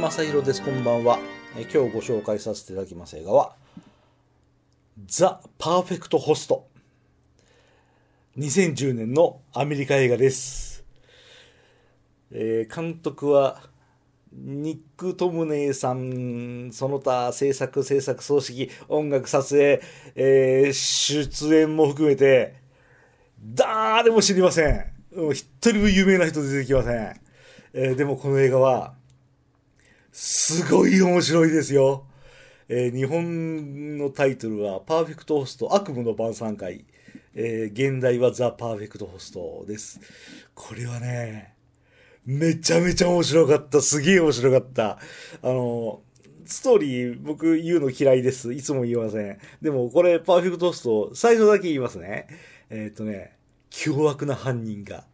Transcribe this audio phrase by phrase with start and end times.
[0.00, 0.62] 正弘です。
[0.62, 1.18] こんばんは。
[1.58, 3.52] え今日ご紹介させていただきます映画は、
[5.04, 6.66] ザ・パーフェクト・ホスト。
[8.38, 10.86] 2010年のアメリカ映画です。
[12.32, 13.60] えー監督は、
[14.32, 19.82] ニック・トムネイさん、その他制作、制作、総指揮、音楽、撮影、
[20.14, 22.54] えー出演も含めて、
[23.38, 24.92] 誰も知りません。
[25.12, 27.20] うん一人も有名な人出てきません。
[27.74, 28.94] えーでもこの映画は、
[30.12, 32.04] すごい面白いですよ。
[32.68, 36.84] えー日本のタイトルは、パーフェクトホスト悪夢の晩餐会。
[37.34, 40.00] えー現代はザ・パーフェクトホストです。
[40.54, 41.54] これはね、
[42.26, 43.80] めちゃめちゃ面白かった。
[43.80, 44.98] すげえ面白かった。
[45.42, 46.02] あの、
[46.44, 48.52] ストーリー僕言うの嫌いです。
[48.52, 49.38] いつも言いません。
[49.62, 52.26] でもこれパーフェクトホスト最初だけ言いますね。
[52.68, 53.36] えーっとね、
[53.70, 55.04] 凶悪な犯人が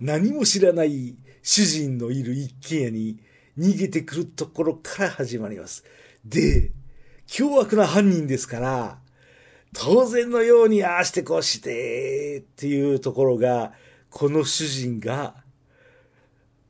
[0.00, 3.18] 何も知らない主人のいる一軒家に
[3.58, 5.84] 逃げてくるところから始まります。
[6.24, 6.72] で、
[7.26, 8.98] 凶悪な犯人ですから、
[9.72, 13.72] 当然のようにああしてこうしてっていうところが、
[14.10, 15.34] この主人が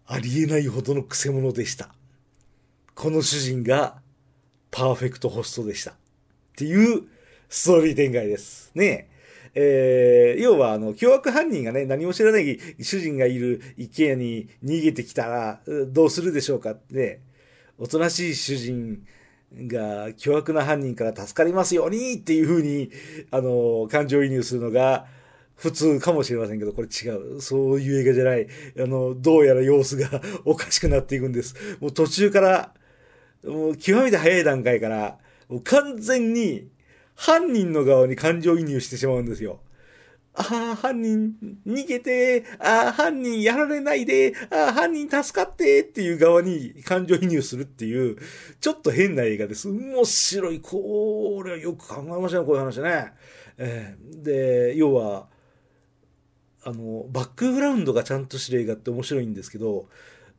[0.06, 1.94] ありえないほどのクセ者でした。
[2.94, 4.00] この主人が
[4.70, 5.92] パーフェクトホストでした。
[5.92, 5.94] っ
[6.56, 7.02] ていう
[7.48, 8.70] ストーリー展開です。
[8.74, 9.13] ねえ。
[9.54, 17.20] えー要は、あの、凶悪犯人がね、何も知らない主人がいる一軒家に逃げてきたら、どうするでしょうかって、
[17.78, 19.06] おとなしい主人
[19.56, 22.90] が凶悪な犯人から助かりますようにっていうふうに、
[23.30, 25.06] あの、感情移入するのが、
[25.56, 27.40] 普通かもしれませんけど、これ違う。
[27.40, 28.48] そういう映画じゃない。
[28.78, 31.54] あの、どうやら様子が おかしくなっていくんです。
[31.80, 32.74] もう途中から、
[33.44, 36.68] もう極めて早い段階から、もう完全に
[37.14, 39.60] 犯人の側に感情移入してしまうんですよ。
[40.36, 48.16] ああ、犯人逃げて、ああ、犯人やられないで、ああ、犯人助かってっていう側に感情移入するっていう、
[48.60, 49.68] ちょっと変な映画です。
[49.68, 50.60] 面白い。
[50.60, 53.12] これはよく考えましたね、こういう話ね。
[53.58, 55.28] えーで、要は、
[56.64, 59.88] あの、バックグラウンドがちゃんとしてる映画って面白いんですけど、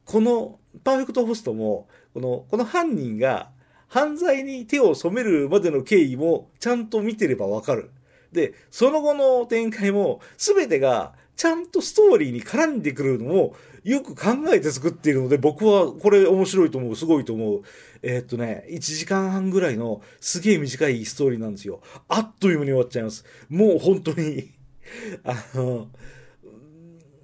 [0.03, 3.51] このパーフェクトホストも、この、この犯人が
[3.95, 7.91] 犯罪に手を染めるまでの経緯もちゃんと見てればわかる。
[8.33, 17.61] で、その後の展開も全てがちゃんとストーリーに絡んでくるのをよく考えて作っているので、僕はこれ面白いと思う、すごいと思う。
[18.01, 21.79] えーっとね、1時間半ぐらいのすげえ短いストーリーなんですよ。
[22.09, 23.23] あっという間に終わっちゃいます。
[23.47, 24.51] もう本当に、
[25.23, 25.87] あの、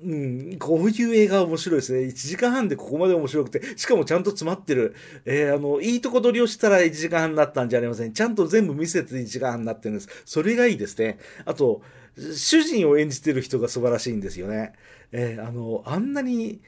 [0.03, 0.15] う
[0.53, 1.99] ん、こういう映画面白いですね。
[1.99, 4.95] 1時間半でここまで面白くて、しかもちゃんと詰まってる。
[5.25, 8.13] えーあの、いいとこ取りをしたら1時間半になったんじゃありません。
[8.13, 10.09] ちゃんと全部見せて1時間半になってるんです。
[10.25, 11.19] それがいいですね。
[11.45, 11.83] あと、
[12.17, 14.73] 主人を演じてる人が素晴らしいんですよね。
[15.11, 16.61] えーあの、あんなに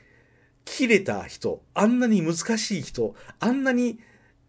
[0.65, 3.99] 切れた人、あんなに難しい人、あんなに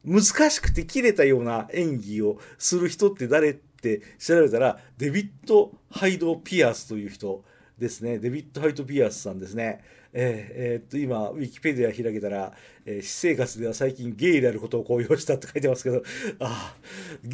[0.05, 7.45] 難しくて切れたような演技をする人って誰って調べたら、デビッド・ハイド・ピアスという人
[7.79, 8.19] ですね。
[8.19, 9.83] デビッド・ハイド・ピアスさんですね。
[10.13, 12.53] えーえーっと、今、ウィキペディア開けたら、
[12.87, 16.03] えー私生活では最近ゲイであることを公表したって書いてますけど、
[16.39, 16.77] あ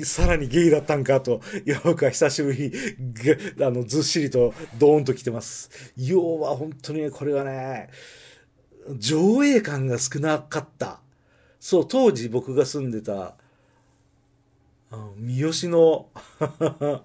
[0.01, 5.93] あ、さらにゲイだったんかと、いや、僕は久しぶりに、あの、ずっしりとドーンと来てます。
[5.97, 7.91] 要は本当にね、これはね、
[8.99, 11.01] 上映感が少なかった。
[11.59, 13.37] そう、当時僕が住んでた、
[14.93, 17.03] あの三好の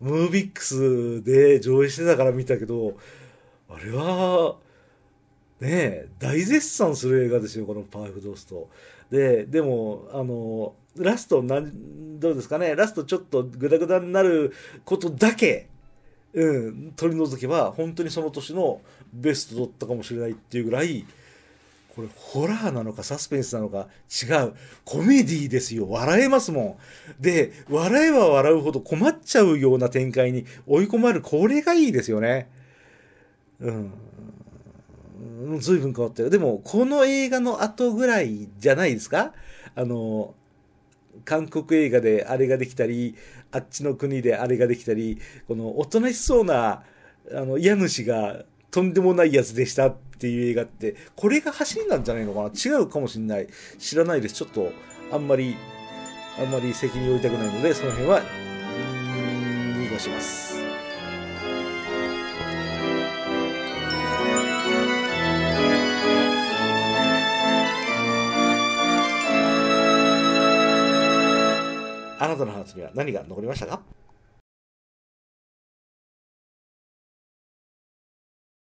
[0.00, 2.96] ムービックスで上映してたから見たけど、
[3.68, 4.56] あれは、
[5.60, 8.68] ねえ、大絶賛する映画ですよ、このパーフェクトスト。
[9.10, 14.52] で、でも、あの、ラストなん、どうですかね、ラストちょっとグダグダになる
[14.84, 15.68] ことだけ、
[16.34, 18.82] うん、取り除けば、本当にその年の
[19.12, 21.06] ベストだったかもしれないっていうぐらい、
[21.96, 23.88] これ、ホラーなのかサスペンスなのか
[24.22, 24.52] 違う。
[24.84, 25.88] コメディですよ。
[25.88, 26.78] 笑えますも
[27.18, 27.22] ん。
[27.22, 31.22] で、笑えば笑うほど困っちゃうような展開に追い込まれる。
[31.22, 32.50] これがいいですよね。
[33.60, 33.74] うん。
[33.74, 36.28] うん随分変わったよ。
[36.30, 39.32] でも、この映画の後ぐらいじゃないですか？
[39.74, 40.34] あの、
[41.24, 43.14] 韓国映画であれができたり、
[43.52, 46.82] あっちの国であれができたり、このおとなしそうな、
[47.32, 52.48] あの、家主がとんでもないやつでしたっっていう映画って、これが走りなんじゃないのかな？
[52.48, 53.48] 違うかもしれない。
[53.78, 54.34] 知らないです。
[54.34, 54.72] ちょっと、
[55.12, 55.56] あんまり、
[56.40, 60.56] あんまり責任を負いたくないので、その辺は、うーん、濁します。
[72.18, 73.82] あなたのハーツには何が残りましたか？